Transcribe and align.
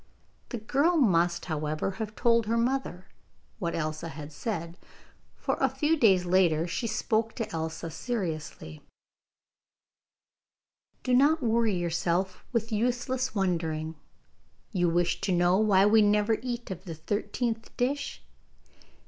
The 0.49 0.57
girl 0.57 0.97
must, 0.97 1.45
however, 1.45 1.91
have 2.01 2.15
told 2.15 2.47
her 2.47 2.57
mother 2.57 3.05
what 3.59 3.75
Elsa 3.75 4.07
had 4.07 4.31
said, 4.31 4.79
for 5.35 5.57
a 5.59 5.69
few 5.69 5.95
days 5.95 6.25
later 6.25 6.65
she 6.65 6.87
spoke 6.87 7.35
to 7.35 7.47
Elsa 7.53 7.91
seriously: 7.91 8.81
'Do 11.03 11.13
not 11.13 11.43
worry 11.43 11.75
yourself 11.75 12.43
with 12.51 12.71
useless 12.71 13.35
wondering. 13.35 13.93
You 14.71 14.89
wish 14.89 15.21
to 15.21 15.31
know 15.31 15.59
why 15.59 15.85
we 15.85 16.01
never 16.01 16.35
eat 16.41 16.71
of 16.71 16.85
the 16.85 16.95
thirteenth 16.95 17.69
dish? 17.77 18.23